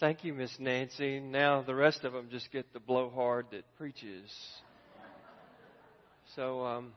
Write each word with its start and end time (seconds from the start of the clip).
Thank 0.00 0.24
you, 0.24 0.34
Miss 0.34 0.50
Nancy. 0.58 1.20
Now 1.20 1.62
the 1.62 1.74
rest 1.74 2.02
of 2.02 2.12
them 2.12 2.26
just 2.28 2.50
get 2.50 2.72
the 2.72 2.80
blowhard 2.80 3.46
that 3.52 3.62
preaches. 3.78 4.28
So 6.34 6.66
um, 6.66 6.92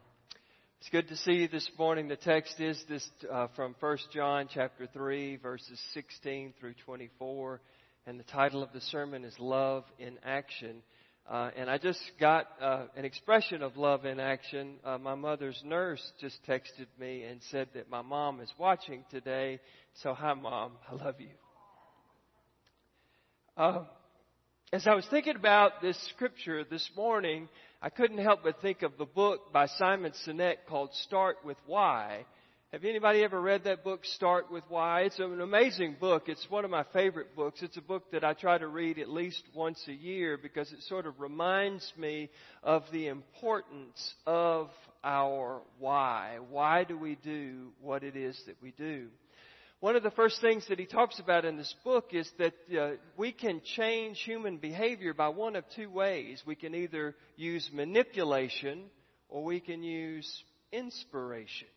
it's 0.79 0.89
good 0.89 1.07
to 1.09 1.15
see 1.15 1.33
you 1.33 1.47
this 1.47 1.69
morning. 1.77 2.07
The 2.07 2.15
text 2.15 2.59
is 2.59 2.83
this 2.89 3.07
uh, 3.31 3.49
from 3.55 3.75
1 3.79 3.97
John 4.11 4.49
chapter 4.51 4.87
3, 4.91 5.35
verses 5.35 5.79
16 5.93 6.55
through 6.59 6.73
24, 6.85 7.61
and 8.07 8.19
the 8.19 8.23
title 8.23 8.63
of 8.63 8.73
the 8.73 8.81
sermon 8.81 9.25
is 9.25 9.35
Love 9.37 9.83
in 9.99 10.17
Action. 10.23 10.81
Uh, 11.29 11.51
and 11.55 11.69
I 11.69 11.77
just 11.77 12.01
got 12.19 12.47
uh, 12.59 12.85
an 12.95 13.05
expression 13.05 13.61
of 13.61 13.77
love 13.77 14.05
in 14.05 14.19
action. 14.19 14.77
Uh, 14.83 14.97
my 14.97 15.13
mother's 15.13 15.61
nurse 15.63 16.01
just 16.19 16.39
texted 16.47 16.87
me 16.99 17.25
and 17.25 17.41
said 17.51 17.67
that 17.75 17.91
my 17.91 18.01
mom 18.01 18.41
is 18.41 18.51
watching 18.57 19.03
today. 19.11 19.59
So, 20.01 20.15
hi, 20.15 20.33
mom. 20.33 20.71
I 20.89 20.95
love 20.95 21.21
you. 21.21 21.46
Uh, 23.57 23.85
as 24.71 24.85
I 24.85 24.93
was 24.93 25.07
thinking 25.09 25.35
about 25.35 25.81
this 25.81 25.97
scripture 26.09 26.63
this 26.63 26.87
morning, 26.95 27.49
I 27.81 27.89
couldn't 27.89 28.19
help 28.19 28.41
but 28.43 28.61
think 28.61 28.83
of 28.83 28.99
the 28.99 29.05
book 29.05 29.51
by 29.51 29.65
Simon 29.65 30.11
Sinek 30.27 30.57
called 30.69 30.93
Start 31.05 31.37
with 31.43 31.57
Why. 31.65 32.27
Have 32.71 32.83
anybody 32.83 33.23
ever 33.23 33.41
read 33.41 33.63
that 33.63 33.83
book, 33.83 34.05
Start 34.05 34.51
with 34.51 34.63
Why? 34.69 35.01
It's 35.01 35.17
an 35.17 35.41
amazing 35.41 35.95
book. 35.99 36.25
It's 36.27 36.45
one 36.51 36.65
of 36.65 36.69
my 36.69 36.83
favorite 36.93 37.35
books. 37.35 37.63
It's 37.63 37.77
a 37.77 37.81
book 37.81 38.11
that 38.11 38.23
I 38.23 38.33
try 38.33 38.59
to 38.59 38.67
read 38.67 38.99
at 38.99 39.09
least 39.09 39.41
once 39.55 39.83
a 39.87 39.93
year 39.93 40.37
because 40.37 40.71
it 40.71 40.83
sort 40.83 41.07
of 41.07 41.19
reminds 41.19 41.91
me 41.97 42.29
of 42.61 42.83
the 42.91 43.07
importance 43.07 44.13
of 44.27 44.69
our 45.03 45.61
why. 45.79 46.37
Why 46.51 46.83
do 46.83 46.95
we 46.95 47.15
do 47.23 47.69
what 47.81 48.03
it 48.03 48.15
is 48.15 48.39
that 48.45 48.57
we 48.61 48.69
do? 48.77 49.07
One 49.79 49.95
of 49.95 50.01
the 50.01 50.11
first 50.11 50.41
things 50.41 50.65
that 50.69 50.79
he 50.79 50.87
talks 50.87 51.19
about 51.19 51.45
in 51.45 51.55
this 51.55 51.73
book 51.83 52.09
is 52.11 52.27
that 52.39 52.53
uh, 52.75 52.95
we 53.15 53.31
can 53.31 53.61
change 53.75 54.19
human 54.23 54.57
behavior 54.57 55.13
by 55.13 55.29
one 55.29 55.55
of 55.55 55.65
two 55.75 55.91
ways. 55.91 56.41
We 56.47 56.55
can 56.55 56.73
either 56.73 57.15
use 57.35 57.69
manipulation 57.71 58.85
or 59.29 59.43
we 59.43 59.59
can 59.59 59.83
use 59.83 60.43
inspiration. 60.71 61.67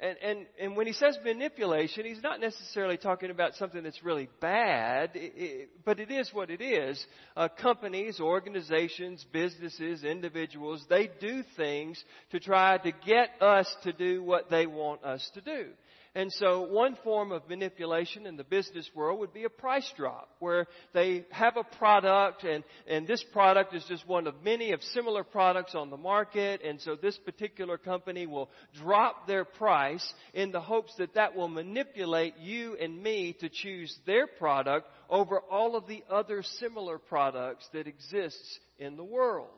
And, 0.00 0.16
and, 0.22 0.46
and 0.58 0.76
when 0.76 0.86
he 0.86 0.92
says 0.94 1.18
manipulation, 1.22 2.06
he's 2.06 2.22
not 2.22 2.40
necessarily 2.40 2.96
talking 2.96 3.30
about 3.30 3.56
something 3.56 3.82
that's 3.82 4.02
really 4.02 4.28
bad, 4.40 5.10
it, 5.14 5.32
it, 5.36 5.68
but 5.84 5.98
it 5.98 6.10
is 6.10 6.32
what 6.32 6.50
it 6.50 6.62
is. 6.62 7.04
Uh, 7.36 7.48
companies, 7.48 8.20
organizations, 8.20 9.26
businesses, 9.32 10.04
individuals, 10.04 10.86
they 10.88 11.10
do 11.20 11.42
things 11.56 12.02
to 12.30 12.38
try 12.38 12.78
to 12.78 12.92
get 13.04 13.30
us 13.42 13.66
to 13.82 13.92
do 13.92 14.22
what 14.22 14.48
they 14.50 14.66
want 14.66 15.04
us 15.04 15.28
to 15.34 15.40
do. 15.40 15.66
And 16.14 16.32
so 16.32 16.62
one 16.62 16.96
form 17.04 17.32
of 17.32 17.48
manipulation 17.48 18.26
in 18.26 18.36
the 18.36 18.44
business 18.44 18.88
world 18.94 19.20
would 19.20 19.32
be 19.32 19.44
a 19.44 19.50
price 19.50 19.90
drop, 19.96 20.28
where 20.38 20.66
they 20.92 21.24
have 21.30 21.56
a 21.56 21.64
product 21.76 22.44
and, 22.44 22.64
and 22.86 23.06
this 23.06 23.22
product 23.32 23.74
is 23.74 23.84
just 23.88 24.06
one 24.08 24.26
of 24.26 24.34
many 24.42 24.72
of 24.72 24.82
similar 24.82 25.24
products 25.24 25.74
on 25.74 25.90
the 25.90 25.96
market. 25.96 26.62
And 26.64 26.80
so 26.80 26.96
this 26.96 27.16
particular 27.18 27.78
company 27.78 28.26
will 28.26 28.50
drop 28.80 29.26
their 29.26 29.44
price 29.44 30.12
in 30.34 30.50
the 30.50 30.60
hopes 30.60 30.94
that 30.98 31.14
that 31.14 31.36
will 31.36 31.48
manipulate 31.48 32.38
you 32.38 32.76
and 32.80 33.02
me 33.02 33.34
to 33.40 33.48
choose 33.48 33.96
their 34.06 34.26
product 34.26 34.88
over 35.10 35.40
all 35.50 35.76
of 35.76 35.86
the 35.86 36.02
other 36.10 36.42
similar 36.42 36.98
products 36.98 37.68
that 37.72 37.86
exists 37.86 38.58
in 38.78 38.96
the 38.96 39.04
world. 39.04 39.48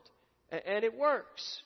And 0.51 0.85
it 0.85 0.97
works. 0.97 1.63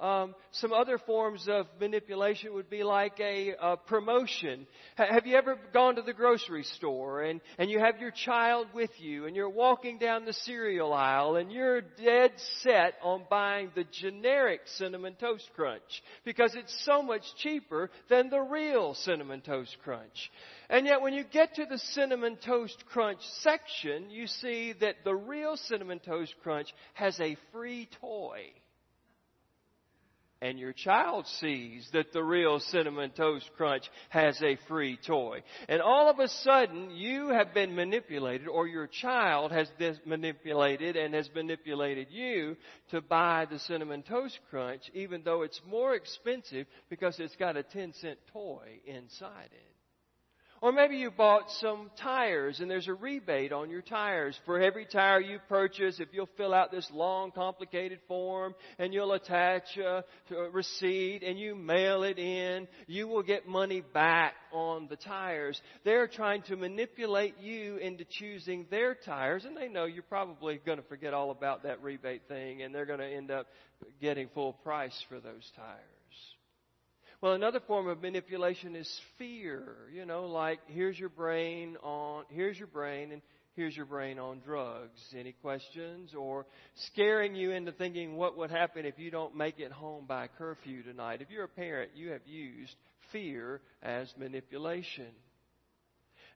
Um, 0.00 0.34
some 0.50 0.72
other 0.72 0.98
forms 0.98 1.46
of 1.48 1.66
manipulation 1.80 2.52
would 2.54 2.68
be 2.68 2.82
like 2.82 3.20
a, 3.20 3.54
a 3.60 3.76
promotion. 3.76 4.66
H- 4.98 5.08
have 5.08 5.24
you 5.24 5.36
ever 5.36 5.56
gone 5.72 5.94
to 5.96 6.02
the 6.02 6.12
grocery 6.12 6.64
store 6.64 7.22
and, 7.22 7.40
and 7.58 7.70
you 7.70 7.78
have 7.78 8.00
your 8.00 8.10
child 8.10 8.66
with 8.74 8.90
you 8.98 9.26
and 9.26 9.36
you're 9.36 9.48
walking 9.48 9.98
down 9.98 10.24
the 10.24 10.32
cereal 10.32 10.92
aisle 10.92 11.36
and 11.36 11.52
you're 11.52 11.80
dead 11.80 12.32
set 12.62 12.94
on 13.04 13.22
buying 13.30 13.70
the 13.76 13.84
generic 13.84 14.62
Cinnamon 14.64 15.14
Toast 15.14 15.48
Crunch 15.54 16.02
because 16.24 16.56
it's 16.56 16.84
so 16.84 17.00
much 17.00 17.22
cheaper 17.38 17.88
than 18.10 18.30
the 18.30 18.40
real 18.40 18.94
Cinnamon 18.94 19.42
Toast 19.42 19.76
Crunch. 19.84 20.32
And 20.68 20.86
yet 20.86 21.02
when 21.02 21.14
you 21.14 21.22
get 21.22 21.54
to 21.54 21.66
the 21.66 21.78
Cinnamon 21.78 22.36
Toast 22.44 22.84
Crunch 22.86 23.20
section, 23.42 24.10
you 24.10 24.26
see 24.26 24.72
that 24.80 24.96
the 25.04 25.14
real 25.14 25.56
Cinnamon 25.56 26.00
Toast 26.00 26.34
Crunch 26.42 26.74
has 26.94 27.18
a 27.20 27.36
free 27.52 27.88
toy 28.00 28.50
and 30.44 30.58
your 30.58 30.74
child 30.74 31.26
sees 31.40 31.88
that 31.94 32.12
the 32.12 32.22
real 32.22 32.60
Cinnamon 32.60 33.12
Toast 33.12 33.50
Crunch 33.56 33.84
has 34.10 34.38
a 34.42 34.58
free 34.68 34.98
toy. 35.06 35.42
And 35.70 35.80
all 35.80 36.10
of 36.10 36.18
a 36.18 36.28
sudden, 36.28 36.90
you 36.90 37.30
have 37.30 37.54
been 37.54 37.74
manipulated, 37.74 38.46
or 38.46 38.66
your 38.66 38.86
child 38.86 39.52
has 39.52 39.70
been 39.78 39.98
manipulated 40.04 40.96
and 40.96 41.14
has 41.14 41.30
manipulated 41.34 42.08
you 42.10 42.58
to 42.90 43.00
buy 43.00 43.46
the 43.50 43.58
Cinnamon 43.58 44.02
Toast 44.02 44.38
Crunch, 44.50 44.82
even 44.92 45.22
though 45.24 45.44
it's 45.44 45.62
more 45.66 45.94
expensive 45.94 46.66
because 46.90 47.18
it's 47.20 47.36
got 47.36 47.56
a 47.56 47.62
10 47.62 47.94
cent 47.94 48.18
toy 48.30 48.80
inside 48.84 49.48
it. 49.50 49.73
Or 50.64 50.72
maybe 50.72 50.96
you 50.96 51.10
bought 51.10 51.50
some 51.60 51.90
tires 52.00 52.60
and 52.60 52.70
there's 52.70 52.88
a 52.88 52.94
rebate 52.94 53.52
on 53.52 53.68
your 53.68 53.82
tires. 53.82 54.34
For 54.46 54.62
every 54.62 54.86
tire 54.86 55.20
you 55.20 55.38
purchase, 55.46 56.00
if 56.00 56.08
you'll 56.12 56.30
fill 56.38 56.54
out 56.54 56.70
this 56.70 56.90
long, 56.90 57.32
complicated 57.32 57.98
form 58.08 58.54
and 58.78 58.94
you'll 58.94 59.12
attach 59.12 59.76
a, 59.76 60.02
a 60.34 60.50
receipt 60.50 61.22
and 61.22 61.38
you 61.38 61.54
mail 61.54 62.02
it 62.02 62.18
in, 62.18 62.66
you 62.86 63.08
will 63.08 63.22
get 63.22 63.46
money 63.46 63.82
back 63.82 64.32
on 64.54 64.86
the 64.88 64.96
tires. 64.96 65.60
They're 65.84 66.08
trying 66.08 66.40
to 66.44 66.56
manipulate 66.56 67.38
you 67.38 67.76
into 67.76 68.06
choosing 68.08 68.64
their 68.70 68.94
tires 68.94 69.44
and 69.44 69.54
they 69.54 69.68
know 69.68 69.84
you're 69.84 70.02
probably 70.02 70.62
going 70.64 70.78
to 70.78 70.88
forget 70.88 71.12
all 71.12 71.30
about 71.30 71.64
that 71.64 71.82
rebate 71.82 72.22
thing 72.26 72.62
and 72.62 72.74
they're 72.74 72.86
going 72.86 73.00
to 73.00 73.06
end 73.06 73.30
up 73.30 73.48
getting 74.00 74.30
full 74.32 74.54
price 74.54 74.98
for 75.10 75.20
those 75.20 75.52
tires. 75.54 75.93
Well, 77.24 77.32
another 77.32 77.60
form 77.60 77.88
of 77.88 78.02
manipulation 78.02 78.76
is 78.76 79.00
fear. 79.16 79.76
You 79.90 80.04
know, 80.04 80.26
like 80.26 80.60
here's 80.66 80.98
your 80.98 81.08
brain 81.08 81.78
on, 81.82 82.24
here's 82.28 82.58
your 82.58 82.66
brain 82.66 83.12
and 83.12 83.22
here's 83.56 83.74
your 83.74 83.86
brain 83.86 84.18
on 84.18 84.40
drugs. 84.40 85.00
Any 85.18 85.32
questions? 85.32 86.12
Or 86.14 86.44
scaring 86.92 87.34
you 87.34 87.52
into 87.52 87.72
thinking 87.72 88.16
what 88.16 88.36
would 88.36 88.50
happen 88.50 88.84
if 88.84 88.98
you 88.98 89.10
don't 89.10 89.34
make 89.34 89.58
it 89.58 89.72
home 89.72 90.04
by 90.06 90.28
curfew 90.36 90.82
tonight. 90.82 91.22
If 91.22 91.30
you're 91.30 91.44
a 91.44 91.48
parent, 91.48 91.92
you 91.94 92.10
have 92.10 92.20
used 92.26 92.76
fear 93.10 93.62
as 93.82 94.12
manipulation. 94.18 95.08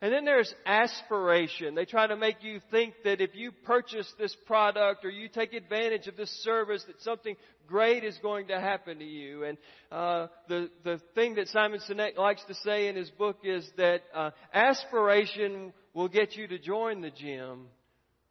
And 0.00 0.12
then 0.12 0.24
there's 0.24 0.54
aspiration. 0.64 1.74
They 1.74 1.84
try 1.84 2.06
to 2.06 2.16
make 2.16 2.44
you 2.44 2.60
think 2.70 2.94
that 3.02 3.20
if 3.20 3.34
you 3.34 3.50
purchase 3.50 4.10
this 4.16 4.34
product 4.46 5.04
or 5.04 5.10
you 5.10 5.28
take 5.28 5.52
advantage 5.52 6.06
of 6.06 6.16
this 6.16 6.30
service, 6.44 6.84
that 6.86 7.00
something 7.02 7.34
great 7.66 8.04
is 8.04 8.16
going 8.22 8.46
to 8.48 8.60
happen 8.60 9.00
to 9.00 9.04
you. 9.04 9.42
And 9.42 9.58
uh, 9.90 10.28
the 10.48 10.70
the 10.84 11.00
thing 11.16 11.34
that 11.34 11.48
Simon 11.48 11.80
Sinek 11.88 12.16
likes 12.16 12.44
to 12.44 12.54
say 12.54 12.86
in 12.86 12.94
his 12.94 13.10
book 13.10 13.38
is 13.42 13.68
that 13.76 14.02
uh, 14.14 14.30
aspiration 14.54 15.72
will 15.94 16.08
get 16.08 16.36
you 16.36 16.46
to 16.46 16.60
join 16.60 17.00
the 17.00 17.10
gym, 17.10 17.66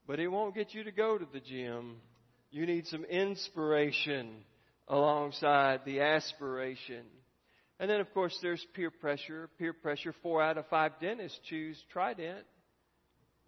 but 0.07 0.21
it 0.21 0.29
won't 0.29 0.55
get 0.55 0.73
you 0.73 0.85
to 0.85 0.91
go 0.91 1.17
to 1.17 1.27
the 1.33 1.41
gym. 1.41 1.97
You 2.49 2.65
need 2.65 2.87
some 2.87 3.03
inspiration 3.03 4.37
alongside 4.87 5.81
the 5.85 5.99
aspiration. 5.99 7.03
And 7.79 7.89
then, 7.89 7.99
of 7.99 8.11
course, 8.13 8.37
there's 8.41 8.65
peer 8.73 8.89
pressure. 8.89 9.49
Peer 9.59 9.73
pressure, 9.73 10.13
four 10.23 10.41
out 10.41 10.57
of 10.57 10.67
five 10.67 10.93
dentists 10.99 11.39
choose 11.47 11.81
Trident. 11.91 12.45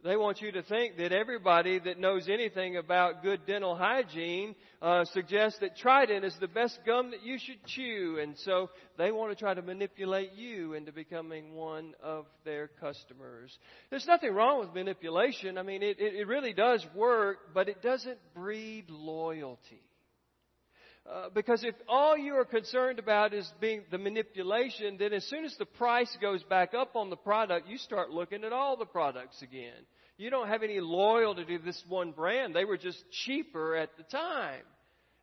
They 0.02 0.16
want 0.16 0.40
you 0.40 0.50
to 0.54 0.62
think 0.62 0.96
that 0.98 1.12
everybody 1.12 1.78
that 1.78 2.00
knows 2.00 2.30
anything 2.30 2.78
about 2.78 3.22
good 3.22 3.46
dental 3.46 3.76
hygiene 3.76 4.56
uh, 4.82 5.04
suggests 5.06 5.60
that 5.60 5.76
Trident 5.76 6.24
is 6.24 6.34
the 6.40 6.48
best 6.48 6.80
gum 6.86 7.12
that 7.12 7.22
you 7.22 7.38
should 7.38 7.62
chew. 7.66 8.18
And 8.22 8.38
so 8.46 8.70
they 8.98 9.12
want 9.12 9.32
to 9.32 9.36
try 9.36 9.54
to 9.54 9.62
manipulate 9.62 10.32
you 10.36 10.74
into 10.74 10.94
becoming 10.94 11.54
one 11.54 11.96
of 12.02 12.28
their 12.46 12.70
customers. 12.80 13.58
There's 13.90 14.08
nothing 14.08 14.34
wrong 14.34 14.62
with 14.62 14.74
manipulation. 14.74 15.58
I 15.58 15.64
mean, 15.64 15.84
it, 15.84 15.98
it 16.00 16.28
really 16.28 16.54
does 16.54 16.86
work, 16.96 17.54
but 17.54 17.68
it 17.68 17.82
doesn't 17.82 18.20
breed 18.34 18.86
loyalty. 18.90 19.82
Uh, 21.12 21.28
because 21.34 21.64
if 21.64 21.74
all 21.88 22.16
you 22.16 22.36
are 22.36 22.46
concerned 22.46 23.00
about 23.00 23.34
is 23.34 23.52
being 23.60 23.82
the 23.90 23.98
manipulation, 23.98 24.96
then 25.00 25.12
as 25.12 25.24
soon 25.26 25.44
as 25.44 25.56
the 25.58 25.66
price 25.66 26.16
goes 26.22 26.44
back 26.44 26.76
up 26.76 26.96
on 26.96 27.10
the 27.10 27.16
product, 27.16 27.68
you 27.68 27.80
start 27.80 28.12
looking 28.12 28.44
at 28.44 28.54
all 28.54 28.78
the 28.78 28.86
products 28.86 29.42
again. 29.42 29.74
You 30.18 30.30
don't 30.30 30.50
have 30.50 30.62
any 30.62 30.80
loyalty 30.80 31.46
to 31.46 31.58
this 31.64 31.82
one 31.88 32.12
brand. 32.12 32.54
They 32.54 32.66
were 32.66 32.78
just 32.78 33.04
cheaper 33.26 33.76
at 33.76 33.90
the 33.98 34.04
time. 34.04 34.62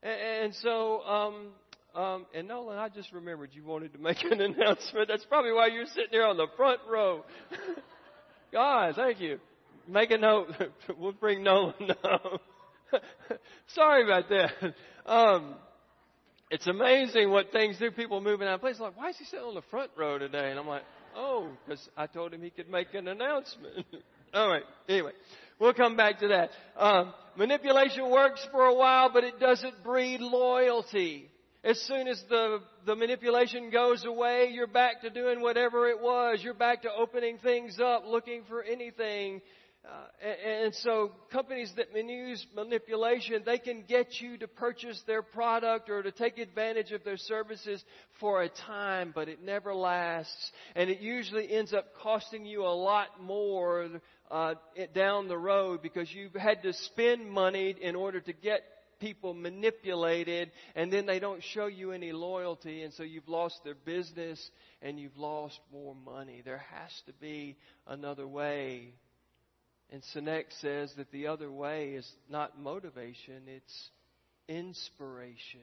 And, 0.03 0.21
and 0.21 0.55
so, 0.56 1.03
um, 1.03 1.49
um, 1.94 2.27
and 2.35 2.49
Nolan, 2.49 2.79
I 2.79 2.89
just 2.89 3.12
remembered 3.12 3.50
you 3.53 3.65
wanted 3.65 3.93
to 3.93 4.00
make 4.00 4.21
an 4.25 4.41
announcement. 4.41 5.06
That's 5.06 5.25
probably 5.27 5.53
why 5.53 5.69
you're 5.69 5.87
sitting 5.87 6.11
there 6.11 6.27
on 6.27 6.37
the 6.37 6.49
front 6.56 6.81
row. 6.91 7.25
God, 8.53 8.94
thank 8.97 9.21
you. 9.21 9.39
Make 9.87 10.11
a 10.11 10.19
note. 10.19 10.49
we'll 10.99 11.12
bring 11.12 11.44
Nolan 11.44 11.93
up. 12.03 12.41
Sorry 13.69 14.03
about 14.03 14.29
that. 14.31 14.75
Um, 15.05 15.55
it's 16.50 16.66
amazing 16.66 17.31
what 17.31 17.52
things 17.52 17.78
do. 17.78 17.90
People 17.90 18.20
moving 18.20 18.46
out 18.46 18.54
of 18.54 18.60
place 18.60 18.78
like, 18.78 18.96
why 18.96 19.10
is 19.10 19.16
he 19.16 19.25
sitting 19.25 19.44
on 19.44 19.54
the 19.54 19.62
front 19.70 19.90
row 19.96 20.19
today? 20.19 20.50
And 20.50 20.58
I'm 20.58 20.66
like, 20.66 20.82
Oh, 21.16 21.48
because 21.64 21.88
I 21.96 22.06
told 22.06 22.34
him 22.34 22.43
he 22.43 22.50
could 22.50 22.69
make 22.69 22.93
an 22.93 23.08
announcement. 23.08 23.87
All 24.34 24.48
right. 24.48 24.62
Anyway, 24.87 25.12
we'll 25.58 25.72
come 25.72 25.96
back 25.96 26.19
to 26.20 26.28
that. 26.28 26.50
Um, 26.76 27.14
manipulation 27.38 28.10
works 28.10 28.46
for 28.52 28.66
a 28.66 28.75
while, 28.75 29.10
but 29.10 29.25
it 29.25 29.40
doesn't 29.40 29.82
breed 29.82 30.20
loyalty. 30.20 31.31
As 31.64 31.81
soon 31.81 32.06
as 32.06 32.22
the, 32.28 32.58
the 32.84 32.94
manipulation 32.94 33.70
goes 33.70 34.04
away, 34.04 34.50
you're 34.52 34.66
back 34.66 35.00
to 35.00 35.10
doing 35.10 35.40
whatever 35.40 35.88
it 35.88 36.00
was. 36.00 36.40
You're 36.43 36.54
back 36.54 36.82
to 36.82 36.90
opening 36.93 37.38
things 37.38 37.81
up, 37.81 38.04
looking 38.06 38.43
for 38.46 38.62
anything. 38.62 39.40
Uh, 39.87 40.06
and, 40.21 40.65
and 40.65 40.75
so 40.77 41.12
companies 41.31 41.73
that 41.77 41.94
use 41.94 42.44
manipulation, 42.56 43.43
they 43.47 43.59
can 43.59 43.85
get 43.87 44.21
you 44.21 44.37
to 44.38 44.49
purchase 44.49 45.00
their 45.06 45.23
product 45.23 45.88
or 45.88 46.03
to 46.03 46.11
take 46.11 46.38
advantage 46.38 46.91
of 46.91 47.05
their 47.05 47.17
services 47.17 47.85
for 48.19 48.43
a 48.43 48.49
time, 48.49 49.12
but 49.15 49.29
it 49.29 49.43
never 49.43 49.75
lasts. 49.75 50.50
And 50.75 50.91
it 50.91 51.00
usually 51.00 51.53
ends 51.53 51.73
up 51.73 51.94
costing 52.03 52.44
you 52.44 52.62
a 52.62 52.75
lot 52.75 53.23
more 53.23 53.88
uh, 54.31 54.55
down 54.93 55.29
the 55.29 55.38
road 55.38 55.83
because 55.83 56.12
you've 56.12 56.35
had 56.35 56.62
to 56.65 56.73
spend 56.73 57.31
money 57.31 57.75
in 57.81 57.94
order 57.94 58.21
to 58.21 58.32
get 58.32 58.62
people 58.99 59.35
manipulated 59.35 60.50
and 60.75 60.91
then 60.91 61.05
they 61.05 61.19
don't 61.19 61.43
show 61.43 61.67
you 61.67 61.93
any 61.93 62.12
loyalty 62.12 62.82
and 62.82 62.94
so 62.94 63.03
you've 63.03 63.29
lost 63.29 63.61
their 63.62 63.75
business 63.75 64.50
and 64.81 64.99
you've 64.99 65.17
lost 65.19 65.61
more 65.71 65.94
money. 65.94 66.43
There 66.44 66.65
has 66.73 66.91
to 67.06 67.12
be 67.12 67.56
another 67.87 68.27
way. 68.27 68.94
And 69.91 70.03
Sinek 70.15 70.47
says 70.61 70.93
that 70.97 71.12
the 71.12 71.29
other 71.29 71.50
way 71.50 71.91
is 71.91 72.11
not 72.29 72.59
motivation, 72.59 73.43
it's 73.47 73.91
inspiration 74.49 75.61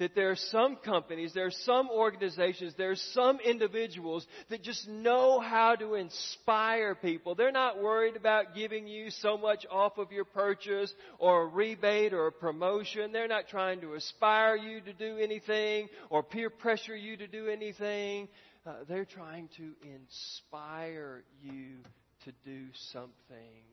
that 0.00 0.14
there 0.14 0.30
are 0.30 0.36
some 0.36 0.76
companies, 0.76 1.32
there 1.34 1.44
are 1.44 1.50
some 1.50 1.90
organizations, 1.90 2.74
there 2.76 2.90
are 2.90 2.96
some 2.96 3.38
individuals 3.38 4.26
that 4.48 4.62
just 4.62 4.88
know 4.88 5.40
how 5.40 5.76
to 5.76 5.94
inspire 5.94 6.94
people. 6.94 7.34
They're 7.34 7.52
not 7.52 7.82
worried 7.82 8.16
about 8.16 8.54
giving 8.54 8.86
you 8.86 9.10
so 9.10 9.36
much 9.36 9.66
off 9.70 9.98
of 9.98 10.10
your 10.10 10.24
purchase 10.24 10.92
or 11.18 11.42
a 11.42 11.46
rebate 11.46 12.14
or 12.14 12.28
a 12.28 12.32
promotion. 12.32 13.12
They're 13.12 13.28
not 13.28 13.48
trying 13.48 13.82
to 13.82 13.92
aspire 13.92 14.56
you 14.56 14.80
to 14.80 14.92
do 14.94 15.18
anything 15.18 15.88
or 16.08 16.22
peer 16.22 16.48
pressure 16.48 16.96
you 16.96 17.18
to 17.18 17.26
do 17.26 17.48
anything. 17.48 18.28
Uh, 18.66 18.76
they're 18.88 19.04
trying 19.04 19.50
to 19.58 19.72
inspire 19.84 21.24
you 21.42 21.76
to 22.24 22.32
do 22.44 22.66
something. 22.92 23.64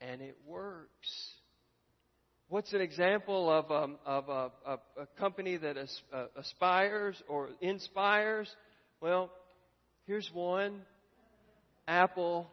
And 0.00 0.20
it 0.20 0.36
works. 0.46 1.32
What's 2.48 2.72
an 2.72 2.80
example 2.80 3.50
of, 3.50 3.70
um, 3.72 3.96
of 4.04 4.28
a, 4.28 4.50
a, 4.66 5.06
company 5.18 5.56
that 5.56 5.76
uh, 6.12 6.26
aspires 6.36 7.20
or 7.28 7.48
inspires? 7.60 8.48
Well, 9.00 9.30
here's 10.06 10.30
one 10.32 10.82
Apple. 11.88 12.48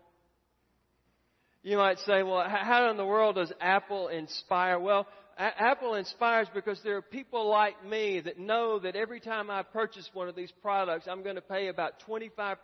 You 1.62 1.78
might 1.78 2.00
say, 2.00 2.24
well, 2.24 2.44
how 2.48 2.90
in 2.90 2.98
the 2.98 3.06
world 3.06 3.36
does 3.36 3.52
Apple 3.62 4.08
inspire? 4.08 4.80
Well, 4.80 5.08
Apple 5.38 5.96
inspires 5.96 6.48
because 6.54 6.80
there 6.84 6.98
are 6.98 7.02
people 7.02 7.50
like 7.50 7.84
me 7.86 8.20
that 8.20 8.38
know 8.38 8.80
that 8.80 8.96
every 8.96 9.20
time 9.20 9.50
I 9.50 9.64
purchase 9.64 10.10
one 10.14 10.28
of 10.28 10.36
these 10.36 10.52
products, 10.62 11.08
I'm 11.10 11.24
going 11.24 11.36
to 11.36 11.42
pay 11.42 11.68
about 11.68 12.04
25% 12.08 12.58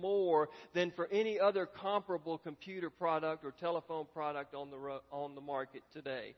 more 0.00 0.48
than 0.74 0.92
for 0.96 1.08
any 1.12 1.38
other 1.38 1.66
comparable 1.66 2.38
computer 2.38 2.90
product 2.90 3.44
or 3.44 3.52
telephone 3.60 4.06
product 4.14 4.54
on 4.54 4.70
the, 4.70 4.78
ro- 4.78 5.02
on 5.12 5.34
the 5.34 5.40
market 5.40 5.82
today. 5.92 6.34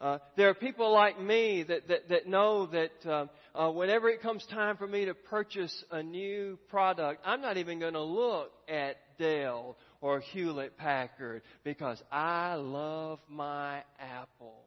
Uh, 0.00 0.18
there 0.34 0.48
are 0.48 0.54
people 0.54 0.92
like 0.92 1.20
me 1.20 1.62
that, 1.62 1.86
that, 1.88 2.08
that 2.08 2.26
know 2.26 2.66
that 2.66 3.06
uh, 3.06 3.26
uh, 3.54 3.70
whenever 3.70 4.08
it 4.08 4.22
comes 4.22 4.44
time 4.46 4.78
for 4.78 4.86
me 4.86 5.04
to 5.04 5.12
purchase 5.12 5.84
a 5.90 6.02
new 6.02 6.58
product, 6.70 7.20
I'm 7.26 7.42
not 7.42 7.58
even 7.58 7.78
going 7.78 7.92
to 7.92 8.02
look 8.02 8.50
at 8.66 8.96
Dell 9.18 9.76
or 10.00 10.20
Hewlett 10.20 10.78
Packard 10.78 11.42
because 11.64 12.02
I 12.10 12.54
love 12.54 13.18
my 13.28 13.82
Apple. 14.00 14.59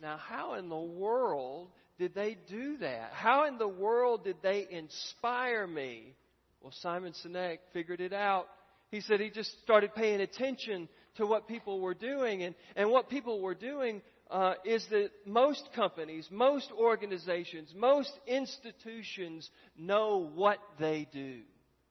Now, 0.00 0.16
how 0.16 0.54
in 0.54 0.68
the 0.68 0.76
world 0.76 1.68
did 1.98 2.14
they 2.14 2.36
do 2.48 2.78
that? 2.78 3.10
How 3.12 3.46
in 3.46 3.58
the 3.58 3.68
world 3.68 4.24
did 4.24 4.36
they 4.42 4.66
inspire 4.70 5.66
me? 5.66 6.14
Well, 6.60 6.72
Simon 6.80 7.12
Sinek 7.24 7.58
figured 7.72 8.00
it 8.00 8.12
out. 8.12 8.46
He 8.90 9.00
said 9.00 9.20
he 9.20 9.30
just 9.30 9.50
started 9.62 9.94
paying 9.94 10.20
attention 10.20 10.88
to 11.16 11.26
what 11.26 11.46
people 11.46 11.80
were 11.80 11.94
doing, 11.94 12.42
and, 12.42 12.54
and 12.74 12.90
what 12.90 13.08
people 13.08 13.40
were 13.40 13.54
doing 13.54 14.02
uh, 14.30 14.54
is 14.64 14.84
that 14.90 15.10
most 15.26 15.68
companies, 15.74 16.26
most 16.30 16.70
organizations, 16.72 17.72
most 17.76 18.12
institutions 18.26 19.48
know 19.76 20.30
what 20.34 20.58
they 20.80 21.06
do. 21.12 21.40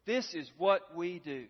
This 0.06 0.33
is 0.33 0.49
what 0.57 0.95
we 0.95 1.19
do. 1.19 1.45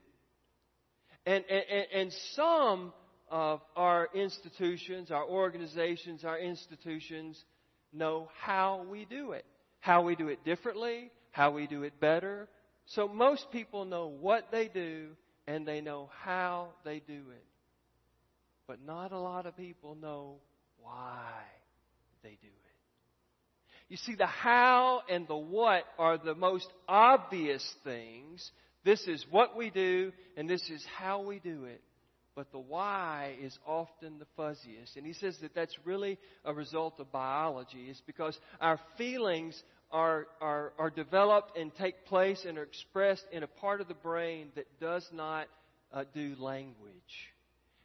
And, 1.25 1.43
and, 1.49 1.85
and 1.93 2.13
some 2.33 2.93
of 3.33 3.61
our 3.75 4.09
institutions, 4.13 5.09
our 5.09 5.25
organizations, 5.25 6.23
our 6.23 6.37
institutions 6.37 7.43
know 7.91 8.29
how 8.39 8.85
we 8.87 9.05
do 9.05 9.31
it. 9.31 9.43
How 9.79 10.03
we 10.03 10.15
do 10.15 10.27
it 10.27 10.45
differently, 10.45 11.09
how 11.31 11.49
we 11.49 11.65
do 11.65 11.81
it 11.81 11.99
better. 11.99 12.47
So 12.85 13.07
most 13.07 13.47
people 13.51 13.85
know 13.85 14.05
what 14.07 14.49
they 14.51 14.67
do 14.67 15.07
and 15.47 15.67
they 15.67 15.81
know 15.81 16.11
how 16.23 16.69
they 16.85 16.99
do 16.99 17.23
it. 17.31 17.45
But 18.67 18.85
not 18.85 19.11
a 19.11 19.19
lot 19.19 19.47
of 19.47 19.57
people 19.57 19.95
know 19.99 20.35
why 20.79 21.41
they 22.21 22.37
do 22.39 22.47
it. 22.47 22.53
You 23.89 23.97
see, 23.97 24.13
the 24.13 24.27
how 24.27 25.01
and 25.09 25.27
the 25.27 25.35
what 25.35 25.85
are 25.97 26.19
the 26.19 26.35
most 26.35 26.67
obvious 26.87 27.67
things. 27.83 28.47
This 28.85 29.01
is 29.07 29.25
what 29.31 29.57
we 29.57 29.71
do, 29.71 30.11
and 30.37 30.47
this 30.47 30.61
is 30.69 30.85
how 30.97 31.23
we 31.23 31.39
do 31.39 31.65
it. 31.65 31.81
But 32.35 32.51
the 32.51 32.59
why 32.59 33.35
is 33.41 33.57
often 33.65 34.17
the 34.17 34.25
fuzziest. 34.37 34.95
And 34.95 35.05
he 35.05 35.13
says 35.13 35.37
that 35.41 35.53
that's 35.53 35.77
really 35.85 36.17
a 36.43 36.53
result 36.53 36.99
of 36.99 37.11
biology. 37.11 37.85
It's 37.89 38.01
because 38.01 38.37
our 38.59 38.79
feelings 38.97 39.61
are, 39.91 40.27
are, 40.41 40.73
are 40.79 40.89
developed 40.89 41.55
and 41.57 41.73
take 41.75 42.05
place 42.05 42.43
and 42.47 42.57
are 42.57 42.63
expressed 42.63 43.25
in 43.31 43.43
a 43.43 43.47
part 43.47 43.81
of 43.81 43.87
the 43.87 43.93
brain 43.93 44.47
that 44.55 44.65
does 44.79 45.07
not 45.13 45.47
uh, 45.93 46.05
do 46.13 46.35
language. 46.39 46.93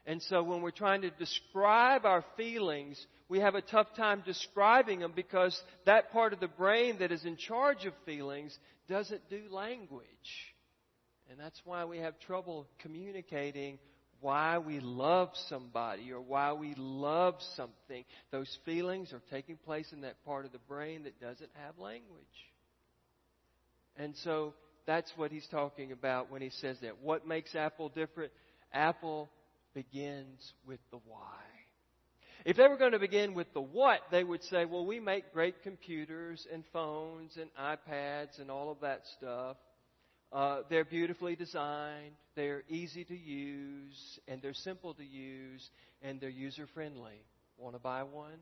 And 0.06 0.23
so 0.23 0.43
when 0.43 0.62
we're 0.62 0.71
trying 0.71 1.03
to 1.03 1.11
describe 1.11 2.06
our 2.06 2.25
feelings, 2.39 3.06
we 3.29 3.41
have 3.41 3.55
a 3.55 3.61
tough 3.61 3.95
time 3.95 4.23
describing 4.25 5.00
them 5.00 5.12
because 5.15 5.61
that 5.85 6.11
part 6.12 6.33
of 6.33 6.41
the 6.41 6.49
brain 6.49 6.97
that 7.00 7.12
is 7.12 7.27
in 7.27 7.37
charge 7.37 7.85
of 7.85 7.93
feelings 8.06 8.59
doesn't 8.89 9.29
do 9.29 9.43
language. 9.50 10.06
And 11.31 11.39
that's 11.39 11.61
why 11.67 11.85
we 11.85 11.99
have 11.99 12.19
trouble 12.21 12.67
communicating 12.79 13.79
why 14.20 14.59
we 14.59 14.81
love 14.81 15.31
somebody 15.49 16.12
or 16.12 16.21
why 16.21 16.52
we 16.52 16.75
love 16.76 17.35
something. 17.57 18.04
Those 18.31 18.59
feelings 18.64 19.12
are 19.12 19.23
taking 19.31 19.57
place 19.57 19.93
in 19.93 20.02
that 20.02 20.23
part 20.25 20.45
of 20.45 20.52
the 20.52 20.59
brain 20.69 21.04
that 21.04 21.21
doesn't 21.21 21.50
have 21.64 21.78
language. 21.78 22.02
And 23.97 24.14
so 24.25 24.54
that's 24.87 25.12
what 25.16 25.31
he's 25.31 25.47
talking 25.50 25.93
about 25.93 26.31
when 26.31 26.43
he 26.43 26.50
says 26.50 26.76
that. 26.83 27.02
What 27.02 27.26
makes 27.26 27.54
Apple 27.54 27.88
different? 27.88 28.33
Apple 28.73 29.28
begins 29.75 30.52
with 30.66 30.81
the 30.90 30.99
why. 31.07 31.37
If 32.45 32.57
they 32.57 32.69
were 32.69 32.76
going 32.76 32.93
to 32.93 32.99
begin 32.99 33.35
with 33.35 33.52
the 33.52 33.61
what, 33.61 34.00
they 34.11 34.25
would 34.25 34.43
say, 34.45 34.64
well, 34.64 34.87
we 34.87 35.00
make 35.00 35.33
great 35.33 35.62
computers 35.62 36.47
and 36.52 36.64
phones 36.73 37.37
and 37.37 37.50
iPads 37.61 38.40
and 38.40 38.50
all 38.50 38.71
of 38.71 38.81
that 38.81 39.02
stuff. 39.19 39.57
Uh, 40.30 40.61
they're 40.68 40.85
beautifully 40.85 41.37
designed, 41.37 42.12
they're 42.37 42.62
easy 42.68 43.04
to 43.04 43.16
use, 43.16 44.20
and 44.28 44.42
they're 44.42 44.52
simple 44.52 44.92
to 44.94 45.04
use, 45.04 45.66
and 46.02 46.20
they're 46.20 46.28
user 46.28 46.66
friendly. 46.75 47.23
Want 47.56 47.75
to 47.75 47.80
buy 47.80 48.02
one? 48.02 48.38